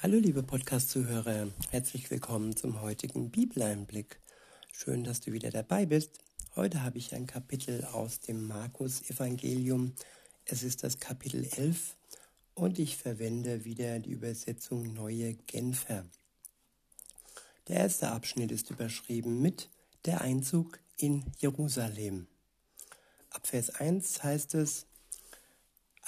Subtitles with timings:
[0.00, 4.20] Hallo liebe Podcast-Zuhörer, herzlich willkommen zum heutigen Bibeleinblick.
[4.72, 6.20] Schön, dass du wieder dabei bist.
[6.54, 9.94] Heute habe ich ein Kapitel aus dem Markus-Evangelium.
[10.44, 11.96] Es ist das Kapitel 11
[12.54, 16.04] und ich verwende wieder die Übersetzung Neue Genfer.
[17.66, 19.68] Der erste Abschnitt ist überschrieben mit
[20.04, 22.28] Der Einzug in Jerusalem.
[23.30, 24.86] Ab Vers 1 heißt es,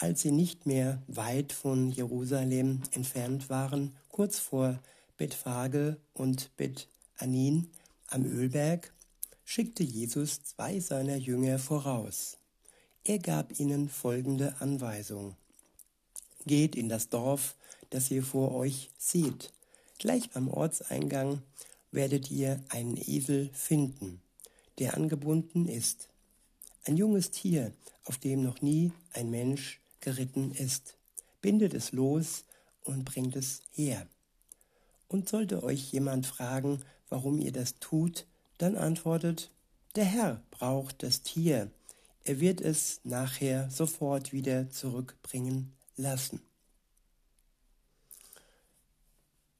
[0.01, 4.79] als sie nicht mehr weit von Jerusalem entfernt waren, kurz vor
[5.18, 7.68] Bethphage und Bethanin
[8.07, 8.95] am Ölberg,
[9.45, 12.39] schickte Jesus zwei seiner Jünger voraus.
[13.04, 15.36] Er gab ihnen folgende Anweisung.
[16.46, 17.54] Geht in das Dorf,
[17.90, 19.53] das ihr vor euch seht.
[19.98, 21.43] Gleich beim Ortseingang
[21.93, 24.23] werdet ihr einen Esel finden,
[24.79, 26.09] der angebunden ist.
[26.85, 27.75] Ein junges Tier,
[28.07, 30.96] auf dem noch nie ein Mensch geritten ist.
[31.40, 32.45] Bindet es los
[32.83, 34.06] und bringt es her.
[35.09, 38.27] Und sollte euch jemand fragen, warum ihr das tut,
[38.59, 39.51] dann antwortet,
[39.97, 41.71] der Herr braucht das Tier,
[42.25, 46.41] er wird es nachher sofort wieder zurückbringen lassen.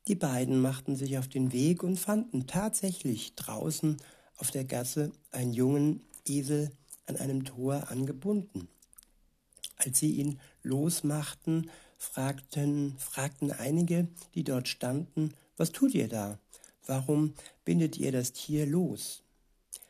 [0.09, 3.97] Die beiden machten sich auf den Weg und fanden tatsächlich draußen
[4.37, 6.71] auf der Gasse einen jungen Esel
[7.07, 8.69] an einem Tor angebunden.
[9.83, 16.39] Als sie ihn losmachten, fragten, fragten einige, die dort standen, was tut ihr da?
[16.87, 19.23] Warum bindet ihr das Tier los?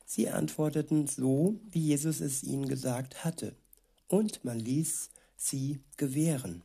[0.07, 3.55] Sie antworteten so, wie Jesus es ihnen gesagt hatte,
[4.07, 6.63] und man ließ sie gewähren.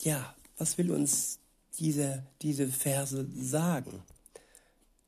[0.00, 1.38] Ja, was will uns
[1.78, 4.02] diese, diese Verse sagen?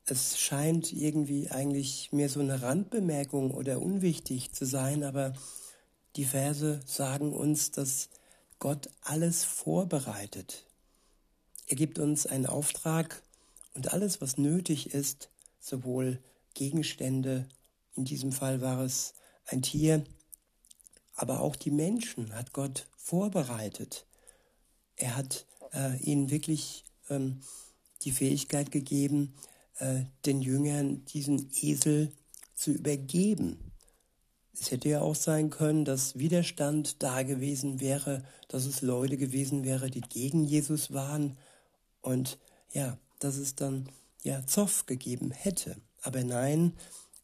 [0.05, 5.35] Es scheint irgendwie eigentlich mehr so eine Randbemerkung oder unwichtig zu sein, aber
[6.19, 8.09] die Verse sagen uns, dass
[8.59, 10.67] Gott alles vorbereitet.
[11.69, 13.23] Er gibt uns einen Auftrag
[13.75, 16.21] und alles, was nötig ist, sowohl
[16.55, 17.49] Gegenstände,
[17.95, 19.15] in diesem Fall war es
[19.47, 20.03] ein Tier,
[21.15, 24.05] aber auch die Menschen hat Gott vorbereitet.
[24.97, 27.43] Er hat äh, ihnen wirklich ähm,
[28.03, 29.35] die Fähigkeit gegeben,
[29.79, 32.11] äh, den Jüngern diesen Esel
[32.57, 33.68] zu übergeben.
[34.61, 39.65] Es hätte ja auch sein können, dass Widerstand da gewesen wäre, dass es Leute gewesen
[39.65, 41.37] wäre, die gegen Jesus waren
[42.01, 42.39] und
[42.73, 43.89] ja, dass es dann
[44.23, 45.77] ja Zoff gegeben hätte.
[46.03, 46.75] Aber nein,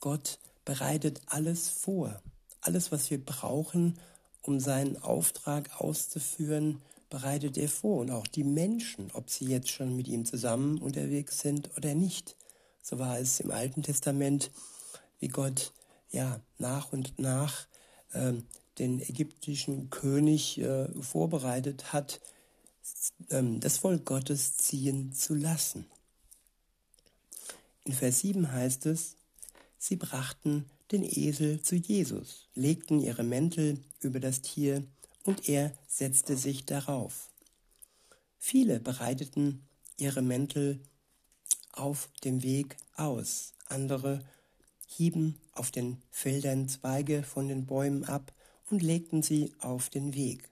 [0.01, 2.21] Gott bereitet alles vor.
[2.61, 3.99] Alles, was wir brauchen,
[4.43, 6.81] um seinen Auftrag auszuführen,
[7.11, 8.01] bereitet er vor.
[8.01, 12.37] Und auch die Menschen, ob sie jetzt schon mit ihm zusammen unterwegs sind oder nicht.
[12.83, 14.51] So war es im Alten Testament,
[15.19, 15.73] wie Gott
[16.15, 17.67] ja, nach und nach
[18.13, 18.35] äh,
[18.79, 22.21] den ägyptischen König äh, vorbereitet hat,
[23.31, 25.87] äh, das Volk Gottes ziehen zu lassen.
[27.85, 29.17] In Vers 7 heißt es,
[29.79, 34.85] sie brachten den Esel zu Jesus, legten ihre Mäntel über das Tier
[35.25, 37.31] und er setzte sich darauf.
[38.39, 39.67] Viele bereiteten
[39.99, 40.81] ihre Mäntel
[41.73, 44.25] auf dem Weg aus, andere
[44.97, 48.33] hieben auf den Feldern Zweige von den Bäumen ab
[48.71, 50.49] und legten sie auf den Weg.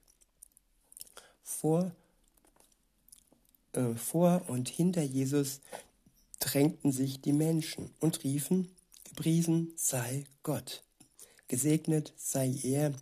[1.43, 1.93] Vor,
[3.73, 5.61] äh, vor und hinter Jesus
[6.41, 8.69] drängten sich die Menschen und riefen,
[9.05, 10.83] gepriesen sei Gott,
[11.49, 12.93] gesegnet sei er,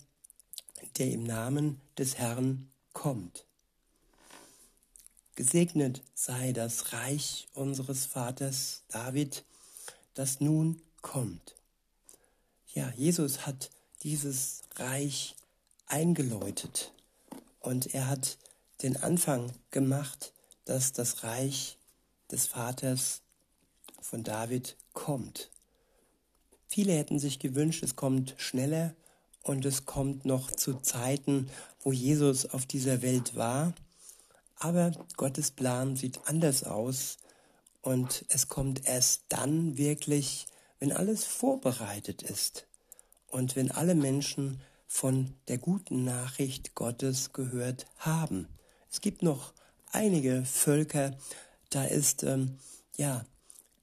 [0.98, 3.46] der im Namen des Herrn kommt.
[5.36, 9.44] Gesegnet sei das Reich unseres Vaters David,
[10.12, 11.54] das nun kommt.
[12.72, 13.70] Ja, Jesus hat
[14.02, 15.34] dieses Reich
[15.86, 16.92] eingeläutet
[17.60, 18.38] und er hat
[18.82, 20.32] den Anfang gemacht,
[20.64, 21.76] dass das Reich
[22.30, 23.22] des Vaters
[24.00, 25.50] von David kommt.
[26.66, 28.94] Viele hätten sich gewünscht, es kommt schneller
[29.42, 31.50] und es kommt noch zu Zeiten,
[31.80, 33.74] wo Jesus auf dieser Welt war.
[34.56, 37.18] Aber Gottes Plan sieht anders aus
[37.82, 40.46] und es kommt erst dann wirklich,
[40.80, 42.66] wenn alles vorbereitet ist
[43.28, 48.48] und wenn alle Menschen von der guten Nachricht Gottes gehört haben.
[48.90, 49.52] Es gibt noch
[49.92, 51.16] einige Völker,
[51.68, 52.58] da ist ähm,
[52.96, 53.24] ja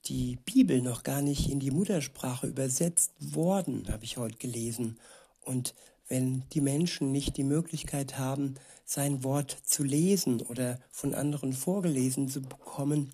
[0.04, 4.98] die Bibel noch gar nicht in die Muttersprache übersetzt worden, habe ich heute gelesen.
[5.40, 5.74] Und
[6.08, 12.28] wenn die Menschen nicht die Möglichkeit haben, sein Wort zu lesen oder von anderen vorgelesen
[12.28, 13.12] zu bekommen,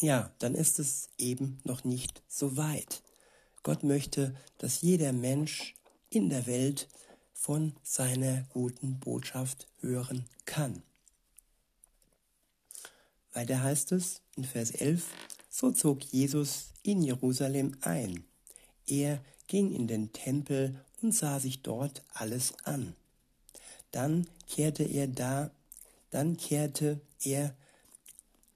[0.00, 3.02] ja, dann ist es eben noch nicht so weit.
[3.62, 5.74] Gott möchte, dass jeder Mensch
[6.10, 6.88] in der Welt
[7.32, 10.82] von seiner guten Botschaft hören kann.
[13.32, 15.06] Weiter heißt es in Vers 11,
[15.50, 18.24] so zog Jesus in Jerusalem ein.
[18.86, 22.94] Er ging in den Tempel und sah sich dort alles an.
[23.90, 25.50] Dann kehrte er da,
[26.10, 27.54] dann kehrte er,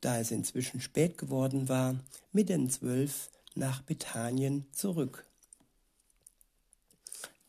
[0.01, 1.99] da es inzwischen spät geworden war,
[2.33, 5.27] mit den Zwölf nach Bethanien zurück.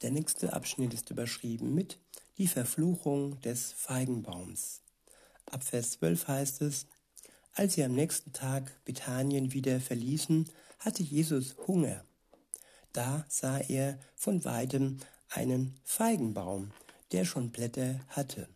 [0.02, 2.00] Der nächste Abschnitt ist überschrieben mit
[2.38, 4.82] die Verfluchung des Feigenbaums.
[5.46, 6.88] Ab Vers 12 heißt es,
[7.54, 10.50] als sie am nächsten Tag Bethanien wieder verließen,
[10.80, 12.06] hatte Jesus Hunger.
[12.94, 15.00] Da sah er von weitem
[15.30, 16.72] einen Feigenbaum,
[17.12, 18.48] der schon Blätter hatte.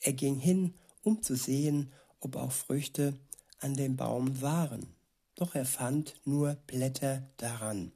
[0.00, 1.92] Er ging hin, um zu sehen,
[2.22, 3.14] ob auch Früchte
[3.60, 4.86] an dem Baum waren.
[5.34, 7.92] Doch er fand nur Blätter daran.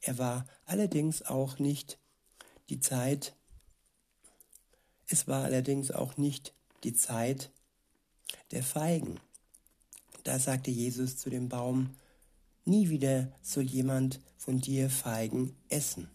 [0.00, 1.98] Er war allerdings auch nicht
[2.68, 3.34] die Zeit,
[5.08, 6.54] es war allerdings auch nicht
[6.84, 7.50] die Zeit
[8.52, 9.18] der Feigen.
[10.24, 11.96] Da sagte Jesus zu dem Baum,
[12.64, 16.08] nie wieder soll jemand von dir Feigen essen.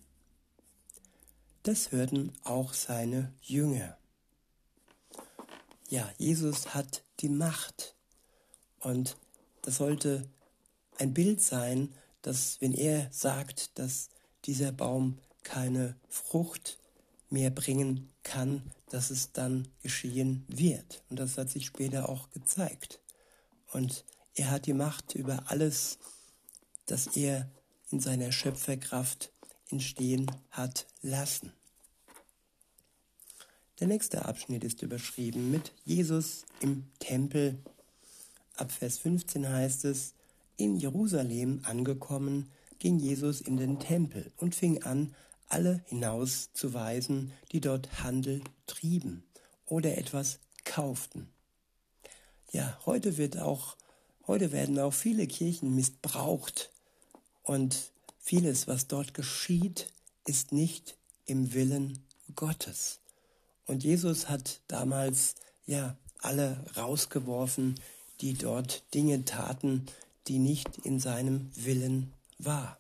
[1.64, 3.98] Das hörten auch seine Jünger.
[5.90, 7.96] Ja, Jesus hat die Macht
[8.80, 9.18] und
[9.62, 10.30] das sollte
[10.98, 14.10] ein Bild sein, dass wenn er sagt, dass
[14.46, 16.80] dieser Baum keine Frucht
[17.30, 21.04] mehr bringen kann, dass es dann geschehen wird.
[21.10, 23.00] Und das hat sich später auch gezeigt.
[23.72, 25.98] Und er hat die Macht über alles,
[26.86, 27.50] das er
[27.92, 29.32] in seiner Schöpferkraft
[29.70, 31.54] entstehen hat lassen.
[33.82, 37.60] Der nächste Abschnitt ist überschrieben mit Jesus im Tempel.
[38.56, 40.14] Ab Vers 15 heißt es,
[40.56, 42.50] in Jerusalem angekommen,
[42.80, 45.14] ging Jesus in den Tempel und fing an,
[45.50, 49.24] alle hinauszuweisen, die dort Handel trieben
[49.66, 51.28] oder etwas kauften.
[52.54, 53.76] Ja, heute wird auch,
[54.26, 56.72] heute werden auch viele Kirchen missbraucht
[57.44, 59.92] und vieles, was dort geschieht,
[60.26, 62.00] ist nicht im Willen
[62.36, 63.02] Gottes.
[63.66, 65.36] Und Jesus hat damals
[65.66, 67.76] ja alle rausgeworfen,
[68.22, 69.86] die dort Dinge taten,
[70.28, 72.80] die nicht in seinem Willen war.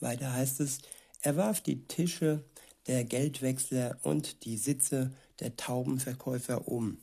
[0.00, 0.78] Weiter heißt es,
[1.20, 2.44] er warf die Tische
[2.86, 6.98] der Geldwechsler und die Sitze der Taubenverkäufer um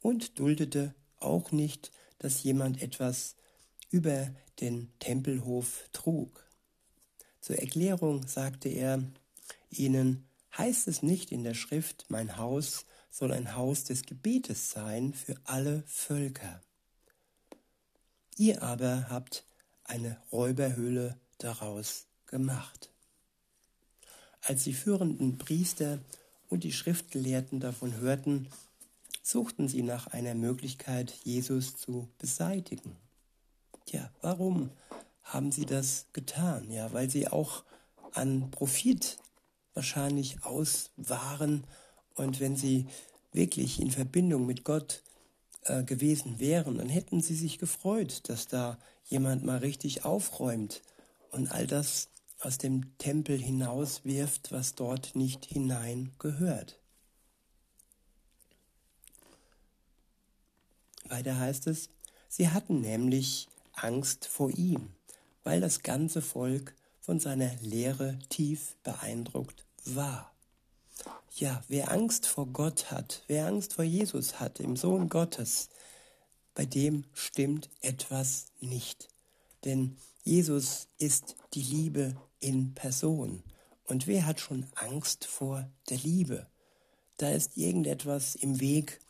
[0.00, 3.36] und duldete auch nicht, dass jemand etwas
[3.90, 4.30] über
[4.60, 6.44] den Tempelhof trug.
[7.40, 9.02] Zur Erklärung sagte er
[9.70, 15.14] ihnen, heißt es nicht in der Schrift, mein Haus soll ein Haus des Gebetes sein
[15.14, 16.60] für alle Völker.
[18.36, 19.44] Ihr aber habt
[19.84, 22.90] eine Räuberhöhle daraus gemacht.
[24.42, 26.00] Als die führenden Priester
[26.48, 28.48] und die Schriftgelehrten davon hörten,
[29.22, 32.96] suchten sie nach einer Möglichkeit, Jesus zu beseitigen.
[33.86, 34.70] Tja, warum
[35.22, 36.70] haben sie das getan?
[36.70, 37.64] Ja, weil sie auch
[38.12, 39.18] an Profit
[39.74, 41.66] wahrscheinlich aus waren
[42.14, 42.86] und wenn sie
[43.32, 45.02] wirklich in Verbindung mit Gott
[45.64, 50.82] äh, gewesen wären, dann hätten sie sich gefreut, dass da jemand mal richtig aufräumt
[51.30, 56.78] und all das aus dem Tempel hinauswirft, was dort nicht hinein gehört.
[61.08, 61.90] Weiter heißt es,
[62.28, 64.92] sie hatten nämlich Angst vor ihm,
[65.42, 70.34] weil das ganze Volk von seiner Lehre tief beeindruckt war.
[71.36, 75.68] Ja, wer Angst vor Gott hat, wer Angst vor Jesus hat, im Sohn Gottes,
[76.54, 79.08] bei dem stimmt etwas nicht.
[79.64, 83.42] Denn Jesus ist die Liebe in Person.
[83.84, 86.46] Und wer hat schon Angst vor der Liebe?
[87.16, 89.00] Da ist irgendetwas im Weg,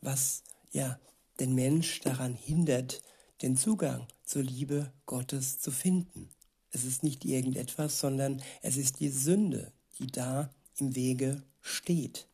[0.00, 0.98] was ja
[1.40, 3.02] den Mensch daran hindert,
[3.42, 6.30] den Zugang zur Liebe Gottes zu finden.
[6.70, 12.26] Es ist nicht irgendetwas, sondern es ist die Sünde, die da im Wege steht.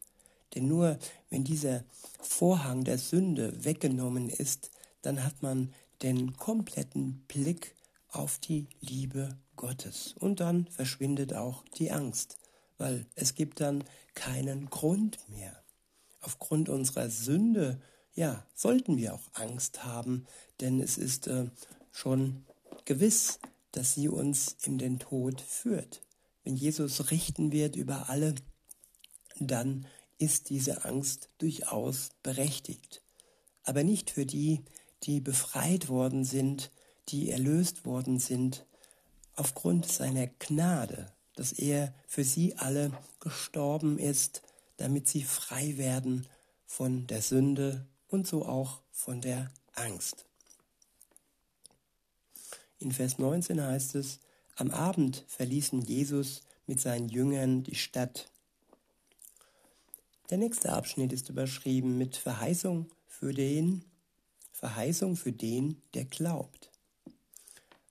[0.55, 0.99] Denn nur
[1.29, 1.85] wenn dieser
[2.21, 4.71] Vorhang der Sünde weggenommen ist,
[5.02, 7.75] dann hat man den kompletten Blick
[8.09, 10.14] auf die Liebe Gottes.
[10.19, 12.37] Und dann verschwindet auch die Angst,
[12.79, 15.62] weil es gibt dann keinen Grund mehr.
[16.21, 17.81] Aufgrund unserer Sünde,
[18.14, 20.26] ja, sollten wir auch Angst haben,
[20.61, 21.47] denn es ist äh,
[21.93, 22.45] schon
[22.85, 23.38] gewiss,
[23.73, 26.02] dass sie uns in den Tod führt.
[26.50, 28.35] Wenn Jesus richten wird über alle,
[29.38, 29.87] dann
[30.19, 33.02] ist diese Angst durchaus berechtigt.
[33.62, 34.64] Aber nicht für die,
[35.04, 36.73] die befreit worden sind
[37.07, 38.66] die erlöst worden sind,
[39.37, 42.90] aufgrund seiner Gnade, dass er für sie alle
[43.21, 44.42] gestorben ist,
[44.76, 46.26] damit sie frei werden
[46.66, 50.26] von der Sünde und so auch von der Angst.
[52.80, 54.19] In Vers 19 heißt es,
[54.61, 58.31] am Abend verließen Jesus mit seinen Jüngern die Stadt.
[60.29, 63.87] Der nächste Abschnitt ist überschrieben mit Verheißung für den,
[64.52, 66.71] Verheißung für den, der glaubt.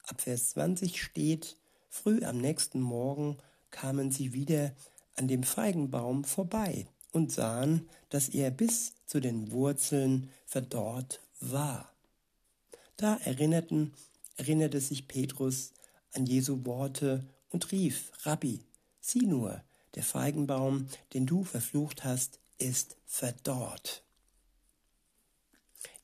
[0.03, 1.57] Ab Vers 20 steht,
[1.89, 3.37] früh am nächsten Morgen
[3.71, 4.75] kamen sie wieder
[5.15, 11.91] an dem Feigenbaum vorbei und sahen, dass er bis zu den Wurzeln verdorrt war.
[12.95, 13.93] Da erinnerten,
[14.37, 15.73] erinnerte sich Petrus
[16.13, 18.61] an Jesu Worte und rief, Rabbi,
[18.99, 19.63] sieh nur,
[19.95, 24.03] der Feigenbaum, den du verflucht hast, ist verdorrt.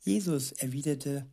[0.01, 1.25] Jesus erwiderte,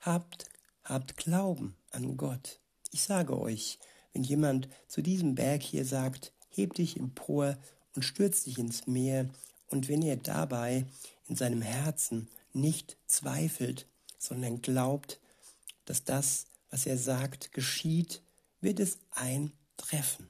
[0.00, 0.48] habt,
[0.84, 2.60] habt Glauben an Gott.
[2.92, 3.78] Ich sage euch,
[4.12, 7.58] wenn jemand zu diesem Berg hier sagt, heb dich empor
[7.94, 9.28] und stürz dich ins Meer,
[9.68, 10.86] und wenn er dabei
[11.26, 13.86] in seinem Herzen nicht zweifelt,
[14.18, 15.20] sondern glaubt,
[15.84, 18.22] dass das, was er sagt, geschieht,
[18.60, 20.28] wird es eintreffen.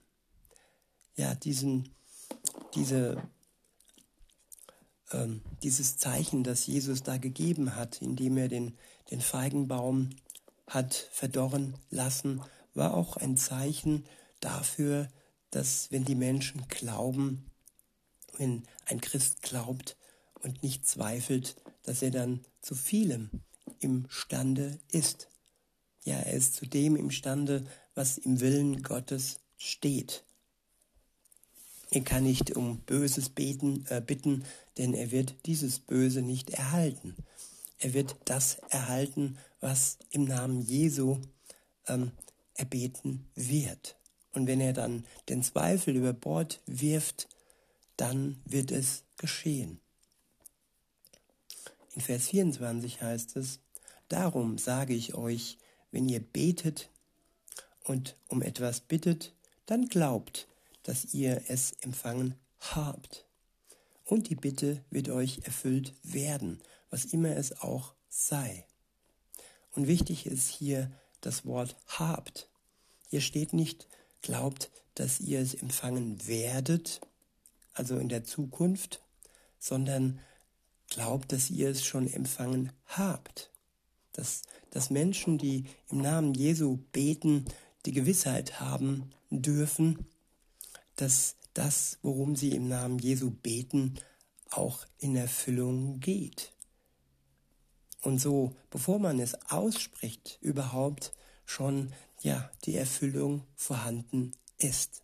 [1.17, 1.95] Ja, diesen,
[2.75, 3.23] diese,
[5.13, 8.77] ähm, dieses Zeichen, das Jesus da gegeben hat, indem er den,
[9.11, 10.11] den Feigenbaum
[10.67, 12.43] hat verdorren lassen,
[12.75, 14.05] war auch ein Zeichen
[14.41, 15.09] dafür,
[15.51, 17.51] dass wenn die Menschen glauben,
[18.37, 19.97] wenn ein Christ glaubt
[20.35, 23.31] und nicht zweifelt, dass er dann zu vielem
[23.81, 25.29] imstande ist.
[26.07, 30.23] Ja, er ist zu dem imstande, was im Willen Gottes steht.
[31.91, 34.45] Er kann nicht um Böses beten, äh, bitten,
[34.79, 37.17] denn er wird dieses Böse nicht erhalten.
[37.79, 41.19] Er wird das erhalten, was im Namen Jesu
[41.89, 42.13] ähm,
[42.55, 43.97] erbeten wird.
[44.33, 47.27] Und wenn er dann den Zweifel über Bord wirft,
[47.97, 49.81] dann wird es geschehen.
[51.97, 53.59] In Vers 24 heißt es,
[54.09, 55.59] Darum sage ich euch,
[55.97, 56.91] wenn ihr betet
[57.83, 59.33] und um etwas bittet,
[59.65, 60.47] dann glaubt,
[60.83, 63.25] dass ihr es empfangen habt.
[64.05, 66.61] Und die Bitte wird euch erfüllt werden,
[66.91, 68.67] was immer es auch sei.
[69.73, 72.51] Und wichtig ist hier das Wort habt.
[73.09, 73.89] Hier steht nicht,
[74.21, 77.01] glaubt, dass ihr es empfangen werdet,
[77.73, 79.03] also in der Zukunft,
[79.59, 80.21] sondern
[80.89, 83.51] glaubt, dass ihr es schon empfangen habt.
[84.17, 87.45] Dass, dass Menschen, die im Namen Jesu beten,
[87.85, 90.07] die Gewissheit haben dürfen,
[90.97, 93.95] dass das, worum sie im Namen Jesu beten,
[94.51, 96.53] auch in Erfüllung geht.
[98.03, 101.13] Und so, bevor man es ausspricht, überhaupt
[101.45, 101.93] schon
[102.23, 105.03] ja die Erfüllung vorhanden ist.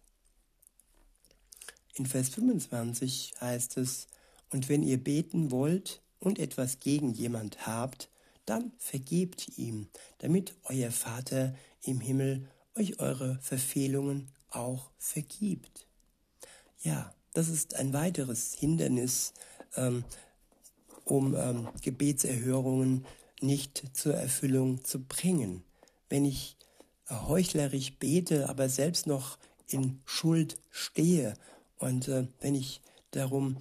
[1.94, 4.06] In Vers 25 heißt es,
[4.50, 8.08] und wenn ihr beten wollt und etwas gegen jemand habt,
[8.46, 15.86] dann vergebt ihm, damit euer Vater im Himmel euch eure Verfehlungen auch vergibt.
[16.82, 19.32] Ja, das ist ein weiteres Hindernis,
[19.76, 20.04] ähm,
[21.04, 23.06] um ähm, Gebetserhörungen
[23.40, 25.64] nicht zur Erfüllung zu bringen.
[26.08, 26.56] Wenn ich
[27.10, 31.34] heuchlerisch bete, aber selbst noch in Schuld stehe
[31.78, 32.80] und äh, wenn ich
[33.10, 33.58] darum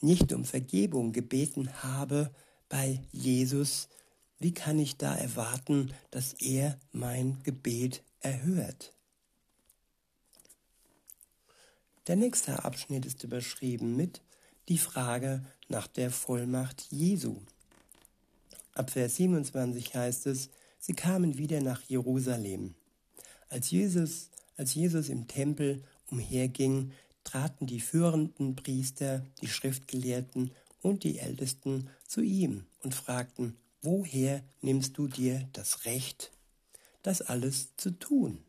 [0.00, 2.30] nicht um Vergebung gebeten habe
[2.68, 3.88] bei Jesus,
[4.42, 8.92] wie kann ich da erwarten, dass er mein Gebet erhört?
[12.08, 14.20] Der nächste Abschnitt ist überschrieben mit
[14.68, 17.36] die Frage nach der Vollmacht Jesu.
[18.74, 22.74] Ab Vers 27 heißt es, sie kamen wieder nach Jerusalem.
[23.48, 31.18] Als Jesus, als Jesus im Tempel umherging, traten die führenden Priester, die Schriftgelehrten und die
[31.18, 36.32] Ältesten zu ihm und fragten, woher nimmst du dir das Recht,
[37.02, 38.42] das alles zu tun?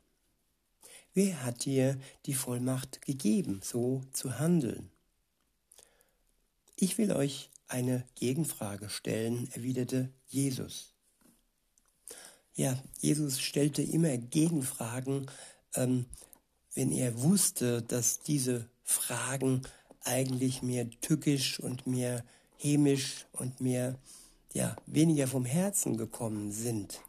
[1.13, 4.90] Wer hat dir die Vollmacht gegeben, so zu handeln?
[6.75, 10.94] Ich will euch eine Gegenfrage stellen, erwiderte Jesus.
[12.56, 15.30] Ja, Jesus stellte immer Gegenfragen,
[15.75, 16.06] ähm,
[16.75, 19.62] wenn er wusste, dass diese Fragen
[20.02, 22.24] eigentlich mehr tückisch und mehr
[22.58, 23.98] hämisch und mehr,
[24.53, 27.01] ja, weniger vom Herzen gekommen sind.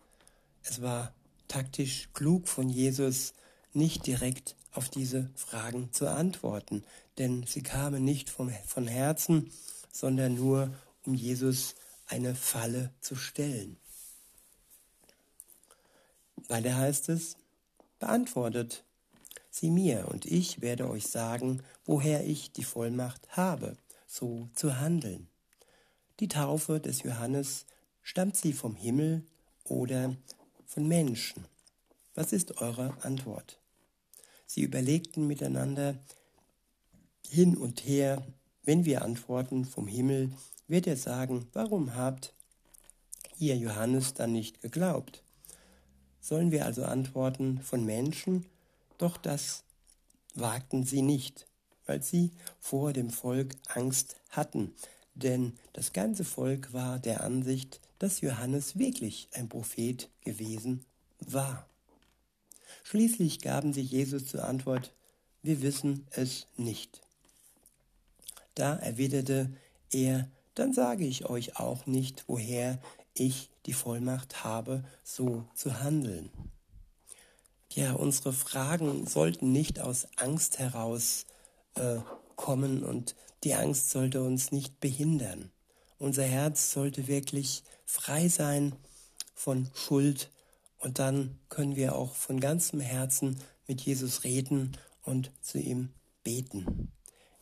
[0.62, 1.12] Es war
[1.46, 3.34] taktisch klug von Jesus,
[3.72, 6.84] nicht direkt auf diese Fragen zu antworten,
[7.18, 9.50] denn sie kamen nicht vom, von Herzen,
[9.92, 10.74] sondern nur,
[11.06, 11.74] um Jesus
[12.06, 13.76] eine Falle zu stellen.
[16.48, 17.36] Weiter heißt es,
[17.98, 18.84] beantwortet
[19.50, 25.28] sie mir und ich werde euch sagen, woher ich die Vollmacht habe, so zu handeln.
[26.20, 27.66] Die Taufe des Johannes
[28.06, 29.22] Stammt sie vom Himmel
[29.64, 30.14] oder
[30.66, 31.46] von Menschen?
[32.14, 33.58] Was ist eure Antwort?
[34.46, 35.96] Sie überlegten miteinander
[37.26, 38.22] hin und her.
[38.62, 40.30] Wenn wir antworten vom Himmel,
[40.68, 42.34] wird er sagen, warum habt
[43.38, 45.22] ihr Johannes dann nicht geglaubt?
[46.20, 48.44] Sollen wir also antworten von Menschen?
[48.98, 49.64] Doch das
[50.34, 51.46] wagten sie nicht,
[51.86, 54.74] weil sie vor dem Volk Angst hatten,
[55.14, 60.84] denn das ganze Volk war der Ansicht, dass Johannes wirklich ein Prophet gewesen
[61.20, 61.68] war.
[62.82, 64.92] Schließlich gaben sie Jesus zur Antwort,
[65.42, 67.00] wir wissen es nicht.
[68.54, 69.50] Da erwiderte
[69.90, 72.80] er, dann sage ich euch auch nicht, woher
[73.14, 76.30] ich die Vollmacht habe, so zu handeln.
[77.72, 81.26] Ja, unsere Fragen sollten nicht aus Angst heraus
[81.74, 81.98] äh,
[82.36, 85.50] kommen und die Angst sollte uns nicht behindern.
[85.98, 88.74] Unser Herz sollte wirklich frei sein
[89.34, 90.30] von Schuld
[90.78, 95.90] und dann können wir auch von ganzem Herzen mit Jesus reden und zu ihm
[96.22, 96.92] beten.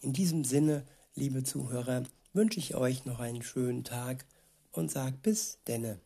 [0.00, 4.24] In diesem Sinne, liebe Zuhörer, wünsche ich euch noch einen schönen Tag
[4.72, 6.00] und sag bis denne.